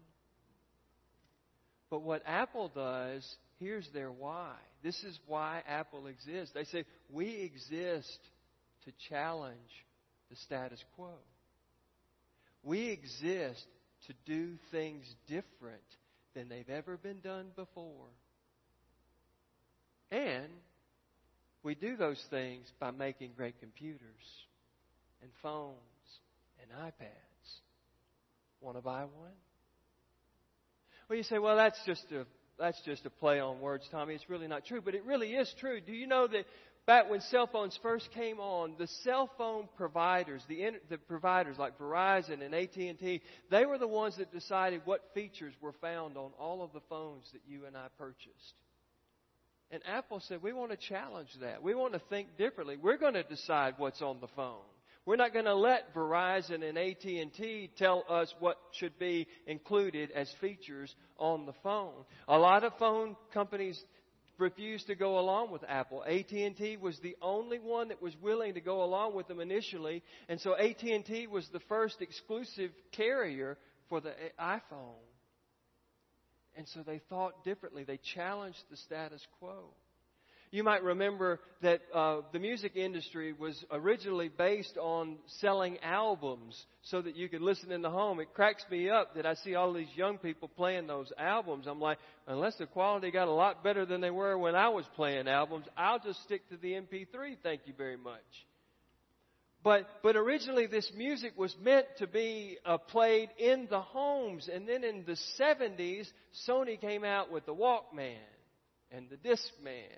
But 1.88 2.02
what 2.02 2.22
Apple 2.26 2.70
does, 2.74 3.24
here's 3.60 3.88
their 3.94 4.10
why. 4.10 4.54
This 4.82 5.02
is 5.04 5.18
why 5.26 5.62
Apple 5.68 6.08
exists. 6.08 6.52
They 6.54 6.64
say, 6.64 6.84
we 7.10 7.28
exist 7.42 8.18
to 8.84 8.92
challenge 9.08 9.56
the 10.28 10.36
status 10.36 10.82
quo. 10.96 11.14
We 12.64 12.88
exist 12.88 13.64
to 14.08 14.14
do 14.26 14.54
things 14.72 15.04
different 15.28 15.80
than 16.34 16.48
they've 16.48 16.68
ever 16.68 16.96
been 16.96 17.20
done 17.20 17.46
before. 17.54 18.10
And 20.10 20.48
we 21.66 21.74
do 21.74 21.96
those 21.96 22.24
things 22.30 22.64
by 22.78 22.92
making 22.92 23.32
great 23.36 23.58
computers 23.58 24.00
and 25.20 25.30
phones 25.42 25.74
and 26.62 26.70
iPads. 26.80 27.60
Want 28.60 28.76
to 28.76 28.82
buy 28.82 29.00
one? 29.00 29.32
Well, 31.08 31.16
you 31.16 31.24
say, 31.24 31.40
well, 31.40 31.56
that's 31.56 31.78
just 31.84 32.04
a 32.12 32.24
that's 32.58 32.80
just 32.86 33.04
a 33.04 33.10
play 33.10 33.40
on 33.40 33.60
words, 33.60 33.84
Tommy. 33.90 34.14
It's 34.14 34.30
really 34.30 34.46
not 34.46 34.64
true, 34.64 34.80
but 34.80 34.94
it 34.94 35.04
really 35.04 35.34
is 35.34 35.52
true. 35.60 35.80
Do 35.80 35.92
you 35.92 36.06
know 36.06 36.26
that 36.28 36.46
back 36.86 37.10
when 37.10 37.20
cell 37.20 37.48
phones 37.52 37.78
first 37.82 38.08
came 38.12 38.38
on, 38.38 38.76
the 38.78 38.86
cell 39.02 39.28
phone 39.36 39.68
providers, 39.76 40.42
the, 40.48 40.70
the 40.88 40.96
providers 40.96 41.58
like 41.58 41.78
Verizon 41.78 42.42
and 42.42 42.54
AT&T, 42.54 43.20
they 43.50 43.66
were 43.66 43.76
the 43.76 43.86
ones 43.86 44.16
that 44.16 44.32
decided 44.32 44.80
what 44.86 45.02
features 45.12 45.52
were 45.60 45.74
found 45.82 46.16
on 46.16 46.30
all 46.38 46.62
of 46.62 46.72
the 46.72 46.80
phones 46.88 47.24
that 47.34 47.42
you 47.46 47.66
and 47.66 47.76
I 47.76 47.88
purchased. 47.98 48.54
And 49.70 49.82
Apple 49.86 50.20
said, 50.20 50.42
we 50.42 50.52
want 50.52 50.70
to 50.70 50.76
challenge 50.76 51.30
that. 51.40 51.62
We 51.62 51.74
want 51.74 51.94
to 51.94 52.00
think 52.08 52.36
differently. 52.38 52.76
We're 52.76 52.98
going 52.98 53.14
to 53.14 53.24
decide 53.24 53.74
what's 53.78 54.00
on 54.00 54.20
the 54.20 54.28
phone. 54.28 54.62
We're 55.06 55.16
not 55.16 55.32
going 55.32 55.44
to 55.44 55.54
let 55.54 55.94
Verizon 55.94 56.68
and 56.68 56.76
AT&T 56.76 57.70
tell 57.76 58.04
us 58.08 58.34
what 58.40 58.58
should 58.72 58.98
be 58.98 59.28
included 59.46 60.10
as 60.10 60.32
features 60.40 60.94
on 61.16 61.46
the 61.46 61.52
phone. 61.62 61.94
A 62.26 62.36
lot 62.36 62.64
of 62.64 62.72
phone 62.78 63.16
companies 63.32 63.80
refused 64.38 64.88
to 64.88 64.94
go 64.94 65.18
along 65.18 65.50
with 65.50 65.62
Apple. 65.68 66.04
AT&T 66.04 66.76
was 66.80 66.98
the 67.00 67.16
only 67.22 67.58
one 67.58 67.88
that 67.88 68.02
was 68.02 68.16
willing 68.20 68.54
to 68.54 68.60
go 68.60 68.82
along 68.82 69.14
with 69.14 69.28
them 69.28 69.40
initially, 69.40 70.02
and 70.28 70.40
so 70.40 70.56
AT&T 70.56 71.26
was 71.28 71.48
the 71.52 71.60
first 71.68 72.02
exclusive 72.02 72.70
carrier 72.92 73.56
for 73.88 74.00
the 74.00 74.10
eh, 74.10 74.30
iPhone. 74.40 74.98
And 76.56 76.66
so 76.68 76.80
they 76.82 77.00
thought 77.08 77.44
differently. 77.44 77.84
They 77.84 78.00
challenged 78.14 78.62
the 78.70 78.76
status 78.76 79.24
quo. 79.38 79.64
You 80.52 80.62
might 80.62 80.82
remember 80.82 81.40
that 81.62 81.80
uh, 81.92 82.20
the 82.32 82.38
music 82.38 82.76
industry 82.76 83.32
was 83.32 83.62
originally 83.70 84.28
based 84.28 84.78
on 84.78 85.16
selling 85.40 85.78
albums 85.82 86.64
so 86.82 87.02
that 87.02 87.16
you 87.16 87.28
could 87.28 87.42
listen 87.42 87.72
in 87.72 87.82
the 87.82 87.90
home. 87.90 88.20
It 88.20 88.32
cracks 88.32 88.64
me 88.70 88.88
up 88.88 89.16
that 89.16 89.26
I 89.26 89.34
see 89.34 89.54
all 89.54 89.72
these 89.72 89.94
young 89.96 90.18
people 90.18 90.48
playing 90.48 90.86
those 90.86 91.12
albums. 91.18 91.66
I'm 91.66 91.80
like, 91.80 91.98
unless 92.28 92.56
the 92.56 92.66
quality 92.66 93.10
got 93.10 93.28
a 93.28 93.32
lot 93.32 93.64
better 93.64 93.84
than 93.84 94.00
they 94.00 94.10
were 94.10 94.38
when 94.38 94.54
I 94.54 94.68
was 94.68 94.84
playing 94.94 95.26
albums, 95.26 95.66
I'll 95.76 95.98
just 95.98 96.22
stick 96.22 96.48
to 96.50 96.56
the 96.56 96.72
MP3. 96.72 97.36
Thank 97.42 97.62
you 97.66 97.74
very 97.76 97.96
much. 97.96 98.22
But, 99.66 99.88
but 100.00 100.14
originally 100.14 100.68
this 100.68 100.92
music 100.96 101.32
was 101.36 101.52
meant 101.60 101.86
to 101.98 102.06
be 102.06 102.56
uh, 102.64 102.78
played 102.78 103.30
in 103.36 103.66
the 103.68 103.80
homes. 103.80 104.48
And 104.48 104.68
then 104.68 104.84
in 104.84 105.04
the 105.04 105.16
70s, 105.40 106.06
Sony 106.48 106.80
came 106.80 107.02
out 107.02 107.32
with 107.32 107.46
the 107.46 107.52
Walkman 107.52 108.14
and 108.92 109.08
the 109.10 109.16
Discman. 109.16 109.90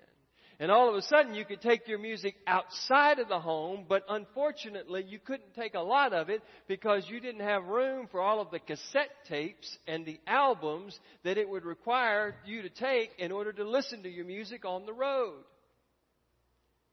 And 0.59 0.71
all 0.71 0.89
of 0.89 0.95
a 0.95 1.03
sudden 1.03 1.35
you 1.35 1.45
could 1.45 1.61
take 1.61 1.87
your 1.87 1.99
music 1.99 2.33
outside 2.47 3.19
of 3.19 3.29
the 3.29 3.39
home, 3.39 3.85
but 3.87 4.01
unfortunately 4.09 5.05
you 5.07 5.19
couldn't 5.19 5.53
take 5.53 5.75
a 5.75 5.81
lot 5.81 6.13
of 6.13 6.31
it 6.31 6.41
because 6.67 7.07
you 7.07 7.19
didn't 7.19 7.45
have 7.45 7.65
room 7.65 8.07
for 8.09 8.21
all 8.21 8.41
of 8.41 8.49
the 8.49 8.57
cassette 8.57 9.11
tapes 9.27 9.77
and 9.85 10.03
the 10.03 10.19
albums 10.25 10.99
that 11.23 11.37
it 11.37 11.47
would 11.47 11.63
require 11.63 12.33
you 12.43 12.63
to 12.63 12.69
take 12.69 13.11
in 13.19 13.31
order 13.31 13.53
to 13.53 13.69
listen 13.69 14.01
to 14.01 14.09
your 14.09 14.25
music 14.25 14.65
on 14.65 14.87
the 14.87 14.93
road. 14.93 15.43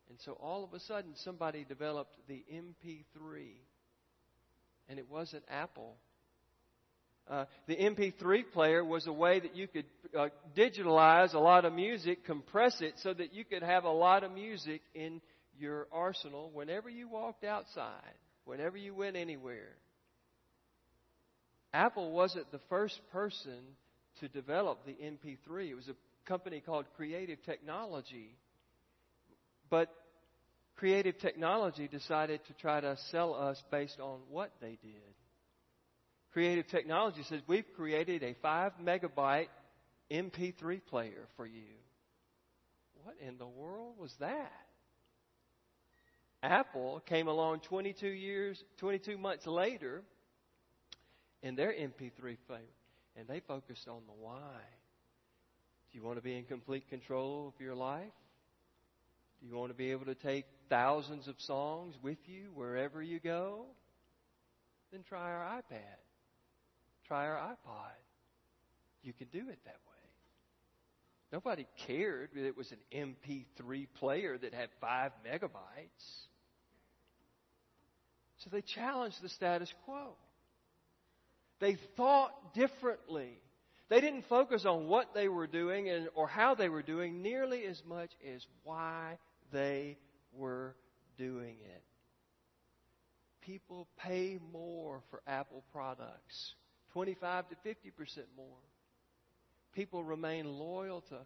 And 0.08 0.18
so 0.24 0.32
all 0.32 0.64
of 0.64 0.72
a 0.72 0.80
sudden, 0.80 1.12
somebody 1.16 1.64
developed 1.64 2.16
the 2.28 2.44
MP3. 2.52 3.48
And 4.88 4.98
it 4.98 5.10
wasn't 5.10 5.42
Apple. 5.48 5.96
Uh, 7.28 7.44
the 7.66 7.74
MP3 7.74 8.44
player 8.52 8.84
was 8.84 9.06
a 9.08 9.12
way 9.12 9.40
that 9.40 9.56
you 9.56 9.66
could 9.66 9.86
uh, 10.16 10.28
digitalize 10.56 11.34
a 11.34 11.38
lot 11.38 11.64
of 11.64 11.72
music, 11.72 12.24
compress 12.24 12.80
it 12.80 12.94
so 13.02 13.12
that 13.12 13.34
you 13.34 13.44
could 13.44 13.64
have 13.64 13.82
a 13.84 13.90
lot 13.90 14.22
of 14.22 14.30
music 14.30 14.80
in 14.94 15.20
your 15.58 15.88
arsenal 15.90 16.50
whenever 16.54 16.88
you 16.88 17.08
walked 17.08 17.42
outside, 17.42 18.14
whenever 18.44 18.76
you 18.76 18.94
went 18.94 19.16
anywhere. 19.16 19.74
Apple 21.72 22.12
wasn't 22.12 22.50
the 22.52 22.60
first 22.68 23.00
person 23.12 23.58
to 24.20 24.28
develop 24.28 24.86
the 24.86 24.92
MP3. 24.92 25.70
It 25.70 25.74
was 25.74 25.88
a 25.88 25.96
company 26.28 26.62
called 26.64 26.86
Creative 26.96 27.42
Technology 27.44 28.36
but 29.70 29.88
creative 30.76 31.18
technology 31.18 31.88
decided 31.88 32.40
to 32.46 32.52
try 32.54 32.80
to 32.80 32.96
sell 33.10 33.34
us 33.34 33.62
based 33.70 33.98
on 34.00 34.20
what 34.30 34.52
they 34.60 34.78
did. 34.82 35.14
Creative 36.32 36.66
technology 36.68 37.22
says, 37.28 37.40
We've 37.46 37.64
created 37.76 38.22
a 38.22 38.34
5 38.42 38.72
megabyte 38.82 39.48
MP3 40.10 40.80
player 40.86 41.26
for 41.36 41.46
you. 41.46 41.62
What 43.02 43.16
in 43.26 43.38
the 43.38 43.46
world 43.46 43.94
was 43.98 44.12
that? 44.20 44.52
Apple 46.42 47.02
came 47.06 47.28
along 47.28 47.60
22 47.60 48.06
years, 48.06 48.62
22 48.78 49.16
months 49.16 49.46
later 49.46 50.02
in 51.42 51.56
their 51.56 51.72
MP3 51.72 52.36
player, 52.46 52.60
and 53.16 53.26
they 53.26 53.40
focused 53.40 53.88
on 53.88 54.00
the 54.06 54.12
why. 54.12 54.60
Do 55.90 55.98
you 55.98 56.04
want 56.04 56.18
to 56.18 56.22
be 56.22 56.36
in 56.36 56.44
complete 56.44 56.88
control 56.88 57.52
of 57.54 57.64
your 57.64 57.74
life? 57.74 58.12
You 59.48 59.56
want 59.56 59.70
to 59.70 59.76
be 59.76 59.92
able 59.92 60.06
to 60.06 60.14
take 60.14 60.44
thousands 60.68 61.28
of 61.28 61.36
songs 61.38 61.94
with 62.02 62.18
you 62.26 62.50
wherever 62.54 63.00
you 63.00 63.20
go? 63.20 63.66
Then 64.90 65.04
try 65.08 65.32
our 65.32 65.60
iPad. 65.60 65.98
Try 67.06 67.26
our 67.26 67.36
iPod. 67.36 67.94
You 69.04 69.12
can 69.12 69.28
do 69.28 69.38
it 69.38 69.58
that 69.64 69.76
way. 69.86 69.96
Nobody 71.32 71.66
cared 71.86 72.30
that 72.34 72.44
it 72.44 72.56
was 72.56 72.72
an 72.72 72.78
MP3 72.92 73.86
player 73.94 74.36
that 74.36 74.52
had 74.52 74.68
five 74.80 75.12
megabytes. 75.24 76.26
So 78.38 78.50
they 78.50 78.62
challenged 78.62 79.22
the 79.22 79.28
status 79.28 79.72
quo. 79.84 80.14
They 81.60 81.76
thought 81.96 82.54
differently. 82.54 83.38
They 83.88 84.00
didn't 84.00 84.24
focus 84.28 84.64
on 84.64 84.88
what 84.88 85.14
they 85.14 85.28
were 85.28 85.46
doing 85.46 85.88
and, 85.88 86.08
or 86.16 86.26
how 86.26 86.56
they 86.56 86.68
were 86.68 86.82
doing 86.82 87.22
nearly 87.22 87.64
as 87.64 87.80
much 87.86 88.10
as 88.34 88.44
why 88.64 89.18
they 89.52 89.96
were 90.32 90.74
doing 91.18 91.56
it. 91.64 91.82
People 93.40 93.86
pay 93.96 94.38
more 94.52 95.02
for 95.10 95.22
Apple 95.26 95.62
products, 95.72 96.54
25 96.92 97.44
to 97.50 97.56
50% 97.64 98.18
more. 98.36 98.46
People 99.72 100.02
remain 100.02 100.46
loyal 100.46 101.02
to 101.02 101.16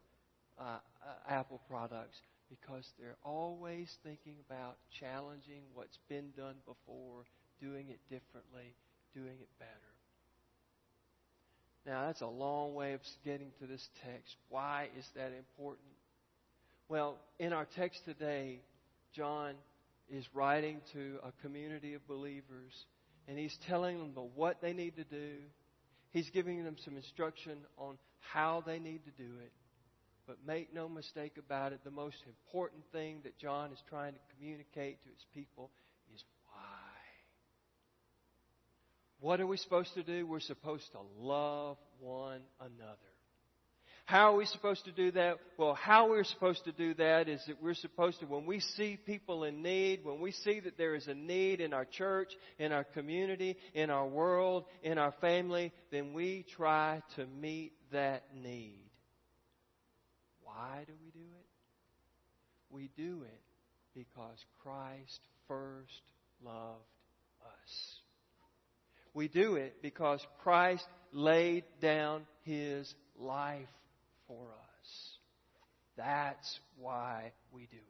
uh, 0.58 0.62
uh, 0.62 0.78
Apple 1.28 1.60
products 1.68 2.18
because 2.50 2.92
they're 2.98 3.16
always 3.24 3.96
thinking 4.02 4.34
about 4.48 4.76
challenging 4.98 5.62
what's 5.72 5.98
been 6.08 6.30
done 6.36 6.56
before, 6.66 7.24
doing 7.60 7.88
it 7.88 8.00
differently, 8.10 8.74
doing 9.14 9.38
it 9.40 9.48
better. 9.58 9.70
Now, 11.86 12.06
that's 12.06 12.20
a 12.20 12.26
long 12.26 12.74
way 12.74 12.92
of 12.92 13.00
getting 13.24 13.52
to 13.60 13.66
this 13.66 13.88
text. 14.04 14.36
Why 14.48 14.88
is 14.98 15.08
that 15.14 15.32
important? 15.32 15.86
Well, 16.90 17.18
in 17.38 17.52
our 17.52 17.68
text 17.76 18.04
today, 18.04 18.58
John 19.14 19.54
is 20.08 20.24
writing 20.34 20.80
to 20.92 21.18
a 21.22 21.30
community 21.40 21.94
of 21.94 22.04
believers, 22.08 22.72
and 23.28 23.38
he's 23.38 23.56
telling 23.68 23.98
them 23.98 24.10
the 24.12 24.22
what 24.22 24.60
they 24.60 24.72
need 24.72 24.96
to 24.96 25.04
do. 25.04 25.34
He's 26.10 26.28
giving 26.30 26.64
them 26.64 26.74
some 26.84 26.96
instruction 26.96 27.58
on 27.78 27.96
how 28.32 28.64
they 28.66 28.80
need 28.80 29.04
to 29.04 29.12
do 29.12 29.38
it. 29.40 29.52
But 30.26 30.38
make 30.44 30.74
no 30.74 30.88
mistake 30.88 31.34
about 31.38 31.72
it, 31.72 31.78
the 31.84 31.92
most 31.92 32.16
important 32.26 32.82
thing 32.90 33.20
that 33.22 33.38
John 33.38 33.70
is 33.70 33.78
trying 33.88 34.14
to 34.14 34.18
communicate 34.36 35.00
to 35.04 35.10
his 35.10 35.24
people 35.32 35.70
is 36.12 36.24
why. 36.48 36.64
What 39.20 39.40
are 39.40 39.46
we 39.46 39.58
supposed 39.58 39.94
to 39.94 40.02
do? 40.02 40.26
We're 40.26 40.40
supposed 40.40 40.90
to 40.90 40.98
love 41.20 41.76
one 42.00 42.40
another. 42.58 43.09
How 44.10 44.32
are 44.32 44.36
we 44.38 44.46
supposed 44.46 44.86
to 44.86 44.90
do 44.90 45.12
that? 45.12 45.38
Well, 45.56 45.74
how 45.74 46.10
we're 46.10 46.24
supposed 46.24 46.64
to 46.64 46.72
do 46.72 46.94
that 46.94 47.28
is 47.28 47.40
that 47.46 47.62
we're 47.62 47.74
supposed 47.74 48.18
to, 48.18 48.26
when 48.26 48.44
we 48.44 48.58
see 48.58 48.98
people 49.06 49.44
in 49.44 49.62
need, 49.62 50.04
when 50.04 50.18
we 50.18 50.32
see 50.32 50.58
that 50.58 50.76
there 50.76 50.96
is 50.96 51.06
a 51.06 51.14
need 51.14 51.60
in 51.60 51.72
our 51.72 51.84
church, 51.84 52.32
in 52.58 52.72
our 52.72 52.82
community, 52.82 53.56
in 53.72 53.88
our 53.88 54.08
world, 54.08 54.64
in 54.82 54.98
our 54.98 55.12
family, 55.20 55.72
then 55.92 56.12
we 56.12 56.44
try 56.56 57.00
to 57.14 57.24
meet 57.40 57.70
that 57.92 58.24
need. 58.34 58.90
Why 60.42 60.82
do 60.88 60.92
we 61.00 61.12
do 61.12 61.20
it? 61.20 61.46
We 62.68 62.90
do 62.96 63.22
it 63.22 63.40
because 63.94 64.44
Christ 64.64 65.20
first 65.46 66.02
loved 66.44 66.82
us. 67.44 67.94
We 69.14 69.28
do 69.28 69.54
it 69.54 69.76
because 69.82 70.20
Christ 70.42 70.84
laid 71.12 71.62
down 71.80 72.26
his 72.42 72.92
life 73.16 73.68
for 74.30 74.46
us. 74.46 75.18
That's 75.96 76.60
why 76.78 77.32
we 77.52 77.62
do 77.62 77.76
it. 77.76 77.82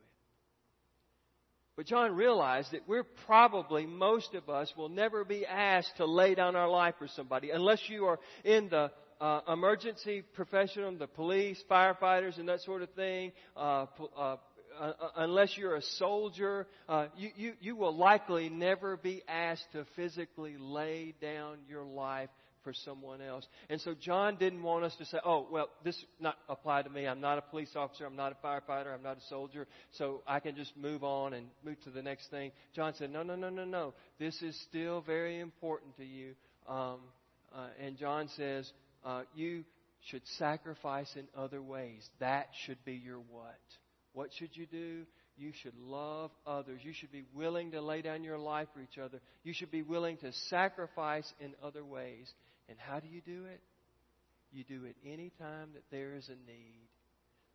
But 1.76 1.87
John 1.87 2.14
realized 2.14 2.73
that 2.73 2.88
we're 2.88 3.06
probably, 3.26 3.87
most 3.87 4.35
of 4.35 4.49
us, 4.49 4.73
will 4.76 4.88
never 4.88 5.25
be 5.25 5.47
asked 5.47 5.97
to 5.99 6.06
lay 6.06 6.35
down 6.35 6.56
our 6.56 6.68
life 6.68 6.94
for 6.99 7.09
somebody 7.09 7.50
unless 7.50 7.80
you 7.88 8.06
are 8.06 8.18
in 8.42 8.68
the 8.70 8.90
uh, 9.20 9.40
emergency 9.49 10.23
profession, 10.35 10.99
the 10.99 11.06
police, 11.06 11.62
firefighters, 11.70 12.38
and 12.38 12.49
that 12.49 12.61
sort 12.62 12.82
of 12.82 12.90
thing. 12.90 13.32
Uh, 13.56 13.87
uh, 14.16 14.37
uh, 14.78 14.92
unless 15.16 15.56
you're 15.59 15.76
a 15.76 15.82
soldier, 15.82 16.66
uh, 16.88 17.06
you, 17.16 17.30
you, 17.37 17.52
you 17.61 17.76
will 17.76 17.94
likely 17.94 18.49
never 18.49 18.97
be 18.97 19.23
asked 19.28 19.66
to 19.73 19.85
physically 19.94 20.56
lay 20.59 21.14
down 21.20 21.59
your 21.68 21.85
life 21.85 22.30
for 22.62 22.73
someone 22.73 23.21
else. 23.21 23.47
And 23.69 23.81
so 23.81 23.95
John 23.95 24.37
didn't 24.37 24.62
want 24.62 24.85
us 24.85 24.95
to 24.97 25.05
say, 25.05 25.19
oh, 25.25 25.47
well, 25.50 25.69
this 25.85 25.97
not 26.19 26.37
apply 26.49 26.83
to 26.83 26.90
me. 26.90 27.07
I'm 27.07 27.21
not 27.21 27.38
a 27.38 27.43
police 27.43 27.71
officer. 27.75 28.07
I'm 28.07 28.17
not 28.17 28.33
a 28.33 28.47
firefighter. 28.47 28.95
I'm 28.95 29.02
not 29.02 29.19
a 29.19 29.29
soldier. 29.29 29.67
So 29.93 30.23
I 30.26 30.40
can 30.40 30.57
just 30.57 30.76
move 30.76 31.05
on 31.05 31.35
and 31.35 31.47
move 31.64 31.81
to 31.85 31.90
the 31.90 32.02
next 32.02 32.31
thing. 32.31 32.52
John 32.75 32.95
said, 32.95 33.12
no, 33.12 33.23
no, 33.23 33.37
no, 33.37 33.50
no, 33.50 33.64
no. 33.64 33.95
This 34.19 34.40
is 34.43 34.59
still 34.69 35.00
very 35.00 35.40
important 35.40 35.97
to 35.97 36.05
you. 36.05 36.35
Um, 36.69 36.99
uh, 37.55 37.69
and 37.85 37.97
John 37.97 38.29
says, 38.37 38.71
uh, 39.05 39.23
you 39.35 39.64
should 40.09 40.23
sacrifice 40.38 41.11
in 41.17 41.26
other 41.37 41.62
ways. 41.62 42.09
That 42.21 42.49
should 42.64 42.83
be 42.85 42.95
your 42.95 43.19
what. 43.19 43.59
What 44.12 44.31
should 44.38 44.57
you 44.57 44.67
do? 44.67 45.05
You 45.37 45.52
should 45.62 45.76
love 45.79 46.31
others. 46.47 46.81
You 46.83 46.93
should 46.93 47.12
be 47.12 47.25
willing 47.35 47.71
to 47.71 47.81
lay 47.81 48.02
down 48.02 48.25
your 48.25 48.38
life 48.38 48.69
for 48.75 48.81
each 48.81 48.99
other. 49.02 49.21
You 49.43 49.55
should 49.55 49.71
be 49.71 49.83
willing 49.83 50.19
to 50.19 50.33
sacrifice 50.49 51.33
in 51.40 51.55
other 51.62 51.85
ways. 51.85 52.31
And 52.71 52.79
how 52.79 53.00
do 53.00 53.09
you 53.09 53.21
do 53.21 53.47
it? 53.47 53.61
You 54.53 54.65
do 54.65 54.85
it 54.85 54.97
any 55.05 55.33
time 55.39 55.71
that 55.75 55.83
there 55.91 56.15
is 56.15 56.29
a 56.29 56.50
need. 56.50 56.89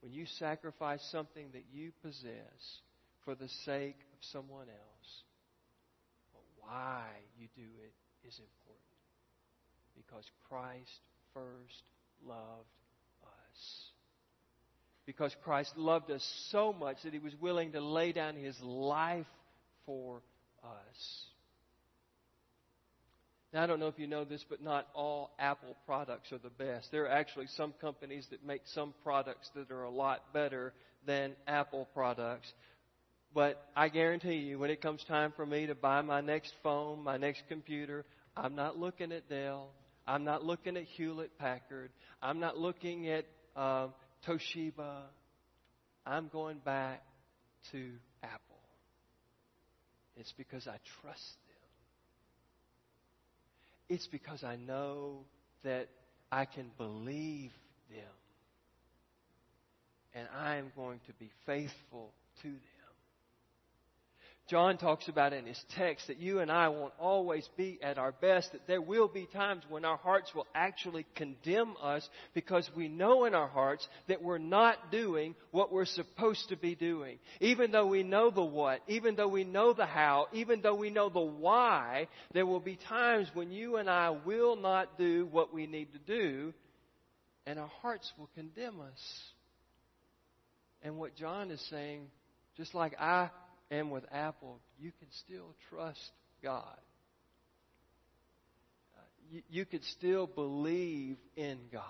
When 0.01 0.11
you 0.13 0.25
sacrifice 0.39 1.01
something 1.11 1.47
that 1.53 1.63
you 1.73 1.91
possess 2.03 2.81
for 3.23 3.33
the 3.33 3.47
sake 3.65 3.97
of 4.13 4.19
someone 4.31 4.67
else. 4.67 5.23
But 6.33 6.43
why 6.57 7.05
you 7.39 7.47
do 7.55 7.63
it 7.63 8.27
is 8.27 8.39
important. 8.39 8.85
Because 9.95 10.25
Christ 10.49 11.01
first 11.33 11.83
loved 12.25 12.67
us. 13.23 13.89
Because 15.05 15.35
Christ 15.43 15.77
loved 15.77 16.11
us 16.11 16.25
so 16.49 16.73
much 16.73 16.97
that 17.03 17.13
he 17.13 17.19
was 17.19 17.33
willing 17.39 17.71
to 17.71 17.81
lay 17.81 18.11
down 18.11 18.35
his 18.35 18.59
life 18.61 19.25
for 19.85 20.21
us. 20.63 21.25
Now, 23.55 23.63
I 23.63 23.67
don't 23.67 23.79
know 23.79 23.87
if 23.87 23.97
you 23.97 24.05
know 24.05 24.25
this, 24.25 24.43
but 24.49 24.61
not 24.61 24.85
all 24.93 25.31
Apple 25.39 25.77
products 25.85 26.29
are 26.33 26.37
the 26.39 26.49
best. 26.49 26.91
There 26.91 27.05
are 27.05 27.09
actually 27.09 27.47
some 27.55 27.73
companies 27.79 28.27
that 28.31 28.45
make 28.45 28.63
some 28.65 28.93
products 29.01 29.49
that 29.55 29.71
are 29.71 29.83
a 29.83 29.89
lot 29.89 30.33
better 30.33 30.73
than 31.07 31.37
Apple 31.47 31.87
products. 31.93 32.51
But 33.33 33.65
I 33.73 33.87
guarantee 33.87 34.39
you, 34.39 34.59
when 34.59 34.71
it 34.71 34.81
comes 34.81 35.01
time 35.05 35.31
for 35.37 35.45
me 35.45 35.67
to 35.67 35.73
buy 35.73 36.01
my 36.01 36.19
next 36.19 36.51
phone, 36.63 37.01
my 37.01 37.15
next 37.15 37.43
computer, 37.47 38.03
I'm 38.35 38.55
not 38.55 38.77
looking 38.77 39.13
at 39.13 39.29
Dell. 39.29 39.69
I'm 40.05 40.25
not 40.25 40.43
looking 40.43 40.75
at 40.75 40.83
Hewlett 40.83 41.39
Packard. 41.39 41.91
I'm 42.21 42.41
not 42.41 42.57
looking 42.57 43.07
at 43.07 43.23
uh, 43.55 43.87
Toshiba. 44.27 45.03
I'm 46.05 46.27
going 46.27 46.57
back 46.57 47.03
to 47.71 47.89
Apple. 48.21 48.59
It's 50.17 50.33
because 50.37 50.67
I 50.67 50.75
trust. 51.01 51.37
It's 53.89 54.07
because 54.07 54.43
I 54.43 54.55
know 54.55 55.19
that 55.63 55.87
I 56.31 56.45
can 56.45 56.71
believe 56.77 57.51
them. 57.89 57.99
And 60.13 60.27
I 60.37 60.55
am 60.55 60.71
going 60.75 60.99
to 61.07 61.13
be 61.13 61.29
faithful 61.45 62.11
to 62.41 62.47
them. 62.47 62.59
John 64.47 64.77
talks 64.77 65.07
about 65.07 65.33
in 65.33 65.47
his 65.47 65.59
text 65.75 66.05
that 66.07 66.19
you 66.19 66.39
and 66.39 66.51
I 66.51 66.69
won't 66.69 66.93
always 66.99 67.49
be 67.57 67.79
at 67.81 67.97
our 67.97 68.11
best, 68.11 68.51
that 68.51 68.67
there 68.67 68.81
will 68.81 69.07
be 69.07 69.25
times 69.25 69.63
when 69.69 69.85
our 69.85 69.97
hearts 69.97 70.35
will 70.35 70.45
actually 70.53 71.07
condemn 71.15 71.73
us 71.81 72.07
because 72.35 72.69
we 72.75 72.87
know 72.87 73.25
in 73.25 73.33
our 73.33 73.47
hearts 73.47 73.87
that 74.07 74.21
we're 74.21 74.37
not 74.37 74.91
doing 74.91 75.33
what 75.49 75.71
we're 75.71 75.85
supposed 75.85 76.49
to 76.49 76.57
be 76.57 76.75
doing. 76.75 77.17
Even 77.39 77.71
though 77.71 77.87
we 77.87 78.03
know 78.03 78.29
the 78.29 78.43
what, 78.43 78.81
even 78.87 79.15
though 79.15 79.27
we 79.27 79.43
know 79.43 79.73
the 79.73 79.87
how, 79.87 80.27
even 80.31 80.61
though 80.61 80.75
we 80.75 80.91
know 80.91 81.09
the 81.09 81.19
why, 81.19 82.07
there 82.33 82.45
will 82.45 82.59
be 82.59 82.77
times 82.87 83.27
when 83.33 83.51
you 83.51 83.77
and 83.77 83.89
I 83.89 84.11
will 84.11 84.55
not 84.55 84.95
do 84.95 85.27
what 85.31 85.55
we 85.55 85.65
need 85.65 85.91
to 85.93 85.99
do, 85.99 86.53
and 87.47 87.57
our 87.57 87.71
hearts 87.81 88.11
will 88.19 88.29
condemn 88.35 88.79
us. 88.79 89.23
And 90.83 90.99
what 90.99 91.15
John 91.15 91.49
is 91.49 91.65
saying, 91.71 92.01
just 92.57 92.75
like 92.75 92.95
I 92.99 93.31
and 93.71 93.91
with 93.91 94.03
Apple, 94.11 94.59
you 94.79 94.91
can 94.99 95.07
still 95.25 95.55
trust 95.69 96.11
God. 96.43 96.77
Uh, 98.95 99.01
you, 99.31 99.41
you 99.49 99.65
could 99.65 99.83
still 99.85 100.27
believe 100.27 101.17
in 101.35 101.59
God. 101.71 101.83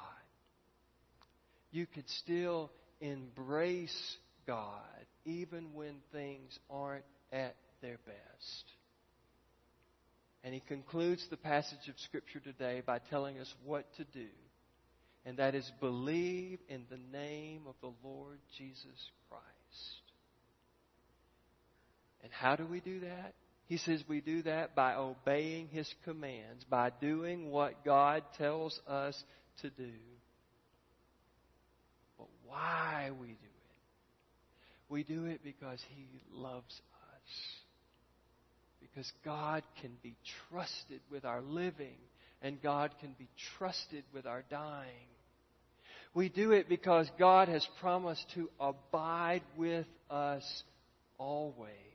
You 1.72 1.86
could 1.86 2.10
still 2.10 2.72
embrace 3.01 4.15
God 4.48 4.82
even 5.25 5.74
when 5.74 5.96
things 6.13 6.58
aren't 6.70 7.03
at 7.32 7.55
their 7.82 7.98
best. 8.05 8.63
And 10.44 10.53
he 10.53 10.62
concludes 10.62 11.25
the 11.29 11.38
passage 11.38 11.89
of 11.89 11.96
Scripture 12.05 12.39
today 12.39 12.83
by 12.85 13.00
telling 13.09 13.40
us 13.40 13.51
what 13.66 13.85
to 13.98 14.03
do. 14.05 14.27
And 15.25 15.38
that 15.38 15.55
is 15.55 15.70
believe 15.79 16.59
in 16.70 16.85
the 16.90 17.00
name 17.18 17.64
of 17.68 17.74
the 17.81 17.92
Lord 18.07 18.38
Jesus 18.57 19.09
Christ. 19.27 20.04
And 22.25 22.33
how 22.33 22.55
do 22.55 22.66
we 22.66 22.79
do 22.79 23.01
that? 23.01 23.35
He 23.68 23.77
says 23.77 24.03
we 24.07 24.20
do 24.20 24.42
that 24.44 24.74
by 24.74 24.96
obeying 24.96 25.68
His 25.68 25.88
commands, 26.05 26.64
by 26.68 26.90
doing 27.00 27.51
what 27.51 27.85
God 27.85 28.24
tells 28.35 28.81
us 28.88 29.24
to 29.61 29.70
do. 29.70 29.92
But 32.18 32.25
why 32.48 33.11
we 33.22 33.27
do 33.27 33.33
it? 33.33 34.90
We 34.90 35.03
do 35.03 35.25
it 35.25 35.42
because 35.44 35.79
He 35.96 36.07
loves 36.33 36.74
us. 36.74 37.31
Because 38.81 39.11
God 39.24 39.61
can 39.81 39.92
be 40.01 40.16
trusted 40.50 41.01
with 41.11 41.25
our 41.25 41.44
living, 41.44 41.98
and 42.42 42.59
God 42.59 42.90
can 43.00 43.14
be 43.20 43.29
trusted 43.59 44.03
with 44.16 44.25
our 44.25 44.44
dying. 44.50 45.09
We 46.16 46.29
do 46.29 46.53
it 46.53 46.70
because 46.70 47.07
God 47.20 47.50
has 47.50 47.68
promised 47.79 48.25
to 48.33 48.50
abide 48.59 49.44
with 49.55 49.85
us 50.09 50.64
always. 51.20 51.95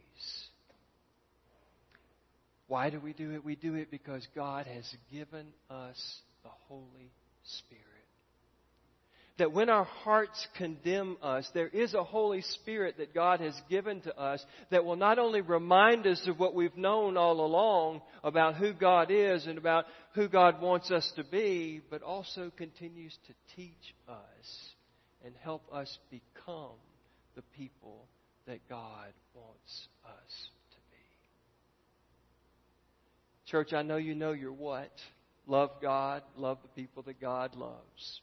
Why 2.70 2.88
do 2.88 3.00
we 3.00 3.12
do 3.12 3.32
it? 3.32 3.44
We 3.44 3.56
do 3.56 3.74
it 3.74 3.90
because 3.90 4.24
God 4.34 4.66
has 4.66 4.88
given 5.12 5.46
us 5.68 6.20
the 6.44 6.50
Holy 6.68 7.10
Spirit. 7.58 7.84
That 9.38 9.52
when 9.52 9.68
our 9.70 9.84
hearts 9.84 10.46
condemn 10.56 11.16
us, 11.20 11.50
there 11.52 11.66
is 11.66 11.94
a 11.94 12.04
Holy 12.04 12.42
Spirit 12.42 12.98
that 12.98 13.12
God 13.12 13.40
has 13.40 13.60
given 13.68 14.02
to 14.02 14.16
us 14.16 14.44
that 14.70 14.84
will 14.84 14.94
not 14.94 15.18
only 15.18 15.40
remind 15.40 16.06
us 16.06 16.24
of 16.28 16.38
what 16.38 16.54
we've 16.54 16.76
known 16.76 17.16
all 17.16 17.44
along 17.44 18.02
about 18.22 18.54
who 18.54 18.72
God 18.72 19.10
is 19.10 19.46
and 19.46 19.58
about 19.58 19.86
who 20.14 20.28
God 20.28 20.60
wants 20.60 20.92
us 20.92 21.10
to 21.16 21.24
be, 21.24 21.80
but 21.90 22.02
also 22.02 22.52
continues 22.56 23.18
to 23.26 23.56
teach 23.56 23.94
us 24.08 24.70
and 25.24 25.34
help 25.42 25.62
us 25.72 25.98
become 26.10 26.76
the 27.34 27.42
people 27.56 28.06
that 28.46 28.60
God 28.68 29.12
wants 29.34 29.88
us 30.04 30.48
to 30.70 30.76
be. 30.90 30.98
Church, 33.50 33.72
I 33.72 33.82
know 33.82 33.96
you 33.96 34.14
know 34.14 34.32
your 34.32 34.52
what. 34.52 34.90
Love 35.46 35.70
God, 35.82 36.22
love 36.36 36.58
the 36.62 36.82
people 36.82 37.02
that 37.04 37.20
God 37.20 37.56
loves. 37.56 38.20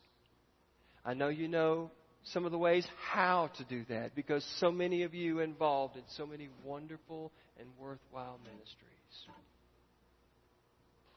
I 1.04 1.14
know 1.14 1.30
you 1.30 1.48
know 1.48 1.92
some 2.32 2.46
of 2.46 2.52
the 2.52 2.58
ways 2.58 2.86
how 3.12 3.50
to 3.58 3.64
do 3.64 3.86
that 3.90 4.16
because 4.16 4.46
so 4.60 4.72
many 4.72 5.04
of 5.04 5.14
you 5.14 5.40
involved 5.40 5.96
in 5.96 6.04
so 6.16 6.26
many 6.26 6.50
wonderful 6.64 7.32
and 7.60 7.68
worthwhile 7.80 8.40
ministries. 8.44 8.78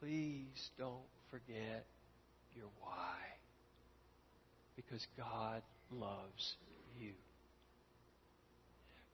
Please 0.00 0.70
don't 0.78 0.94
forget 1.30 1.84
your 2.54 2.68
why 2.80 3.16
because 4.76 5.04
God 5.16 5.62
loves 5.90 6.54
you. 6.98 7.12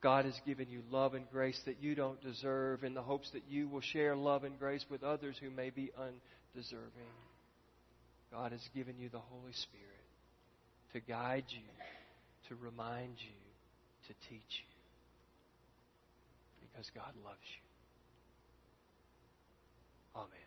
God 0.07 0.23
has 0.23 0.39
given 0.45 0.69
you 0.69 0.83
love 0.89 1.15
and 1.15 1.29
grace 1.33 1.59
that 1.65 1.83
you 1.83 1.93
don't 1.93 2.21
deserve 2.21 2.85
in 2.85 2.93
the 2.93 3.01
hopes 3.01 3.29
that 3.33 3.43
you 3.49 3.67
will 3.67 3.81
share 3.81 4.15
love 4.15 4.45
and 4.45 4.57
grace 4.57 4.85
with 4.89 5.03
others 5.03 5.35
who 5.41 5.49
may 5.49 5.69
be 5.69 5.91
undeserving. 5.97 7.11
God 8.31 8.53
has 8.53 8.61
given 8.73 8.95
you 8.97 9.09
the 9.09 9.19
Holy 9.19 9.51
Spirit 9.51 10.07
to 10.93 11.01
guide 11.01 11.43
you, 11.49 11.59
to 12.47 12.55
remind 12.55 13.15
you, 13.17 14.07
to 14.07 14.13
teach 14.29 14.39
you. 14.39 14.77
Because 16.61 16.89
God 16.95 17.13
loves 17.25 17.43
you. 20.15 20.21
Amen. 20.21 20.46